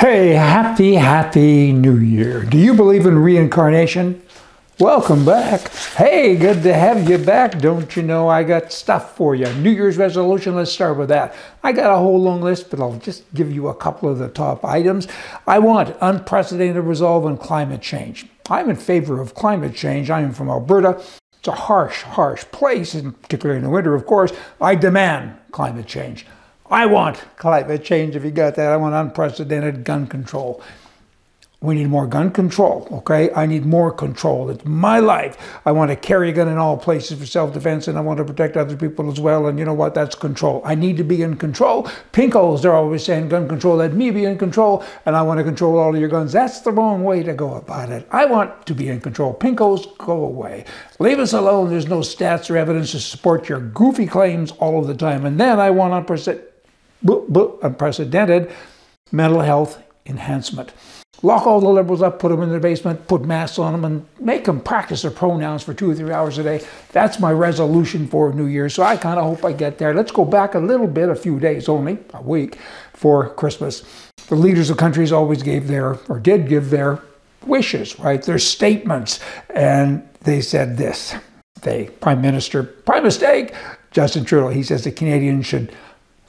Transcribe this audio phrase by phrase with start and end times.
[0.00, 2.42] Hey, happy, happy new year.
[2.42, 4.22] Do you believe in reincarnation?
[4.78, 5.70] Welcome back.
[5.94, 7.58] Hey, good to have you back.
[7.58, 9.52] Don't you know I got stuff for you?
[9.56, 11.34] New Year's resolution, let's start with that.
[11.62, 14.28] I got a whole long list, but I'll just give you a couple of the
[14.28, 15.06] top items.
[15.46, 18.26] I want unprecedented resolve on climate change.
[18.48, 20.08] I'm in favor of climate change.
[20.08, 20.98] I am from Alberta.
[21.38, 24.32] It's a harsh, harsh place, and particularly in the winter, of course.
[24.62, 26.24] I demand climate change.
[26.70, 28.70] I want climate change, if you got that.
[28.70, 30.62] I want unprecedented gun control.
[31.62, 33.30] We need more gun control, okay?
[33.34, 34.48] I need more control.
[34.48, 35.36] It's my life.
[35.66, 38.24] I want to carry a gun in all places for self-defense and I want to
[38.24, 39.46] protect other people as well.
[39.46, 39.92] And you know what?
[39.94, 40.62] That's control.
[40.64, 41.84] I need to be in control.
[42.12, 43.76] Pinkos, they're always saying gun control.
[43.76, 46.32] Let me be in control and I want to control all of your guns.
[46.32, 48.08] That's the wrong way to go about it.
[48.10, 49.34] I want to be in control.
[49.34, 50.64] Pinkos, go away.
[50.98, 51.68] Leave us alone.
[51.68, 55.26] There's no stats or evidence to support your goofy claims all of the time.
[55.26, 55.92] And then I want
[57.02, 58.50] unprecedented
[59.12, 60.72] mental health enhancement.
[61.22, 64.06] Lock all the liberals up, put them in their basement, put masks on them, and
[64.18, 66.64] make them practice their pronouns for two or three hours a day.
[66.92, 68.70] That's my resolution for New Year.
[68.70, 69.92] So I kind of hope I get there.
[69.92, 72.56] Let's go back a little bit, a few days only, a week,
[72.94, 73.84] for Christmas.
[74.28, 77.02] The leaders of countries always gave their, or did give their
[77.44, 78.22] wishes, right?
[78.22, 79.20] Their statements.
[79.50, 81.14] And they said this.
[81.60, 83.52] They, Prime Minister, prime mistake,
[83.90, 85.74] Justin Trudeau, he says the Canadians should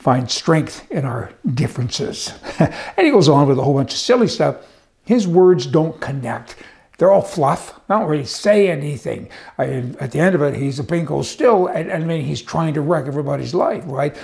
[0.00, 2.32] find strength in our differences.
[2.58, 4.56] and he goes on with a whole bunch of silly stuff.
[5.04, 6.56] His words don't connect.
[6.96, 7.78] They're all fluff.
[7.86, 9.28] Don't really say anything.
[9.58, 9.64] I,
[10.00, 12.72] at the end of it, he's a pinko still, and, and I mean, he's trying
[12.74, 14.16] to wreck everybody's life, right?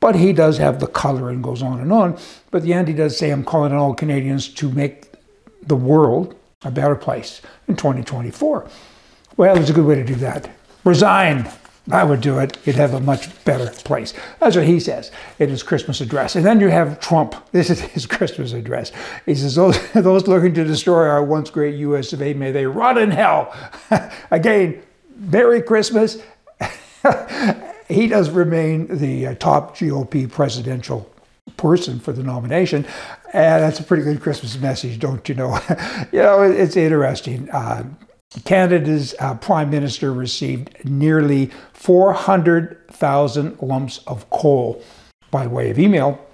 [0.00, 2.18] But he does have the color and goes on and on.
[2.50, 5.12] But at the end, he does say, I'm calling on all Canadians to make
[5.62, 8.68] the world a better place in 2024.
[9.36, 10.50] Well, there's a good way to do that.
[10.84, 11.48] Resign.
[11.92, 12.56] I would do it.
[12.64, 14.14] You'd have a much better place.
[14.38, 16.36] That's what he says in his Christmas address.
[16.36, 17.34] And then you have Trump.
[17.52, 18.92] This is his Christmas address.
[19.26, 22.12] He says, those, those looking to destroy our once great U.S.
[22.12, 23.54] of A, may they rot in hell.
[24.30, 24.82] Again,
[25.16, 26.22] Merry Christmas.
[27.88, 31.10] he does remain the uh, top GOP presidential
[31.56, 32.86] person for the nomination.
[33.32, 35.58] And that's a pretty good Christmas message, don't you know?
[36.12, 37.50] you know, it's interesting.
[37.50, 37.84] Uh,
[38.44, 44.82] Canada's uh, Prime Minister received nearly 400,000 lumps of coal
[45.30, 46.24] by way of email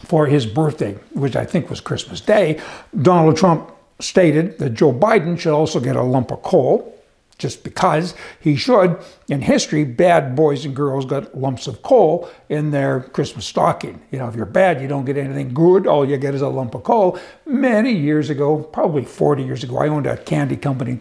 [0.00, 2.60] for his birthday, which I think was Christmas Day.
[3.02, 6.97] Donald Trump stated that Joe Biden should also get a lump of coal
[7.38, 8.98] just because he should.
[9.28, 14.02] In history, bad boys and girls got lumps of coal in their Christmas stocking.
[14.10, 15.86] You know, if you're bad, you don't get anything good.
[15.86, 17.18] All you get is a lump of coal.
[17.46, 21.00] Many years ago, probably 40 years ago, I owned a candy company.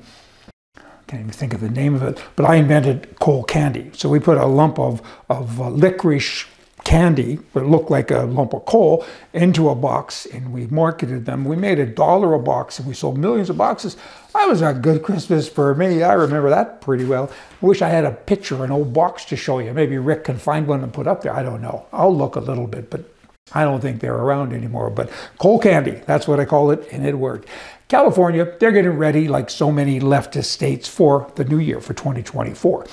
[1.08, 3.92] Can't even think of the name of it, but I invented coal candy.
[3.94, 6.46] So we put a lump of, of uh, licorice
[6.88, 11.44] candy that looked like a lump of coal into a box and we marketed them.
[11.44, 13.98] We made a dollar a box and we sold millions of boxes.
[14.34, 16.02] That was a good Christmas for me.
[16.02, 17.30] I remember that pretty well.
[17.62, 19.74] I wish I had a picture, an old box to show you.
[19.74, 21.36] Maybe Rick can find one and put up there.
[21.36, 21.86] I don't know.
[21.92, 23.04] I'll look a little bit, but
[23.54, 24.90] I don't think they're around anymore.
[24.90, 25.10] But
[25.40, 27.48] coal candy, that's what I call it, and it worked.
[27.88, 32.86] California, they're getting ready, like so many leftist states, for the new year, for 2024.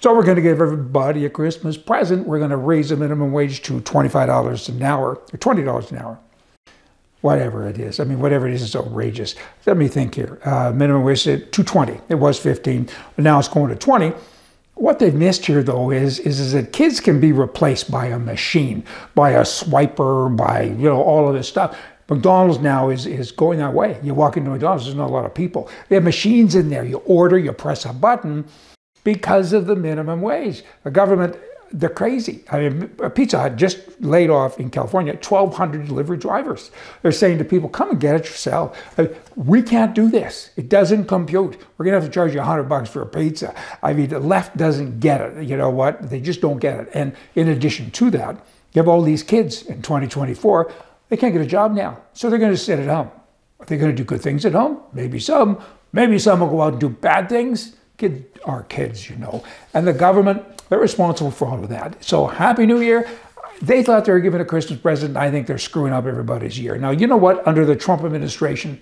[0.00, 2.26] So we're going to give everybody a Christmas present.
[2.26, 6.18] We're going to raise the minimum wage to $25 an hour, or $20 an hour.
[7.22, 8.00] Whatever it is.
[8.00, 9.36] I mean, whatever it is, it's outrageous.
[9.64, 10.40] Let me think here.
[10.44, 12.00] Uh, minimum wage at 220.
[12.08, 14.12] It was 15, but now it's going to 20.
[14.74, 18.18] What they've missed here, though, is, is, is that kids can be replaced by a
[18.18, 18.84] machine,
[19.14, 21.78] by a swiper, by you know all of this stuff.
[22.08, 23.98] McDonald's now is, is going that way.
[24.02, 25.70] You walk into McDonald's, there's not a lot of people.
[25.88, 26.84] They have machines in there.
[26.84, 28.44] You order, you press a button,
[29.04, 30.62] because of the minimum wage.
[30.84, 31.36] The government,
[31.72, 32.44] they're crazy.
[32.50, 36.70] I mean, Pizza Hut just laid off in California 1,200 delivery drivers.
[37.00, 38.78] They're saying to people, come and get it yourself.
[39.36, 40.50] We can't do this.
[40.56, 41.56] It doesn't compute.
[41.76, 43.54] We're going to have to charge you 100 bucks for a pizza.
[43.82, 45.44] I mean, the left doesn't get it.
[45.44, 46.10] You know what?
[46.10, 46.88] They just don't get it.
[46.92, 48.36] And in addition to that,
[48.72, 50.72] you have all these kids in 2024,
[51.08, 52.02] they can't get a job now.
[52.12, 53.10] So they're going to sit at home.
[53.60, 54.80] Are they going to do good things at home?
[54.92, 55.58] Maybe some.
[55.92, 57.76] Maybe some will go out and do bad things.
[57.98, 59.44] Kids are kids, you know.
[59.74, 62.02] And the government, they're responsible for all of that.
[62.02, 63.08] So Happy New Year.
[63.60, 65.16] They thought they were giving a Christmas present.
[65.16, 66.76] I think they're screwing up everybody's year.
[66.76, 67.46] Now, you know what?
[67.46, 68.80] Under the Trump administration,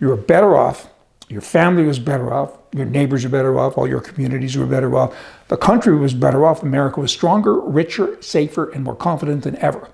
[0.00, 0.90] you were better off.
[1.28, 2.52] Your family was better off.
[2.72, 3.78] Your neighbors were better off.
[3.78, 5.16] All your communities were better off.
[5.48, 6.62] The country was better off.
[6.62, 9.88] America was stronger, richer, safer, and more confident than ever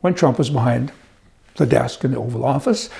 [0.00, 0.92] when Trump was behind
[1.56, 2.90] the desk in the Oval Office.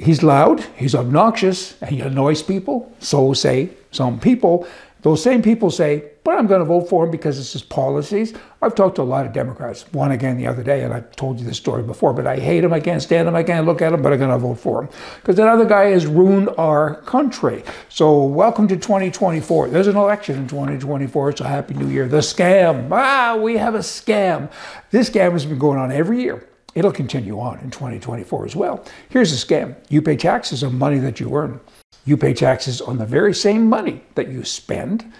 [0.00, 2.90] He's loud, he's obnoxious, and he annoys people.
[3.00, 4.66] So say some people.
[5.02, 8.34] Those same people say, but I'm going to vote for him because it's his policies.
[8.62, 11.38] I've talked to a lot of Democrats, one again the other day, and I've told
[11.38, 12.72] you this story before, but I hate him.
[12.72, 13.34] I can't stand him.
[13.34, 15.64] I can't look at him, but I'm going to vote for him because that other
[15.64, 17.62] guy has ruined our country.
[17.88, 19.68] So, welcome to 2024.
[19.68, 21.30] There's an election in 2024.
[21.30, 22.08] It's a happy new year.
[22.08, 22.88] The scam.
[22.90, 24.50] Ah, we have a scam.
[24.90, 26.46] This scam has been going on every year.
[26.74, 28.84] It'll continue on in 2024 as well.
[29.08, 31.60] Here's a scam you pay taxes on money that you earn.
[32.04, 35.12] You pay taxes on the very same money that you spend.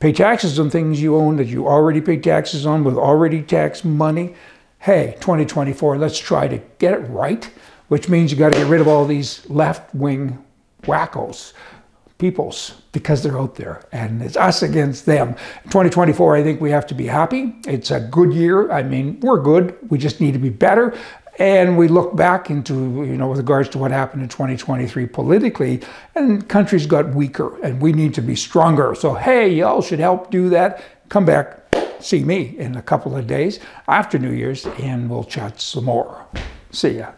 [0.00, 3.84] Pay taxes on things you own that you already pay taxes on with already taxed
[3.84, 4.34] money.
[4.78, 7.48] Hey, 2024, let's try to get it right,
[7.88, 10.44] which means you got to get rid of all these left wing
[10.82, 11.52] wackos,
[12.24, 15.34] peoples, because they're out there and it's us against them.
[15.64, 17.54] 2024, I think we have to be happy.
[17.66, 18.72] It's a good year.
[18.72, 19.76] I mean, we're good.
[19.90, 20.96] We just need to be better
[21.38, 22.72] and we look back into,
[23.04, 25.82] you know, with regards to what happened in 2023 politically,
[26.14, 28.94] and countries got weaker, and we need to be stronger.
[28.94, 30.80] So, hey, y'all should help do that.
[31.10, 35.60] Come back, see me in a couple of days after New Year's, and we'll chat
[35.60, 36.24] some more.
[36.70, 37.10] See ya.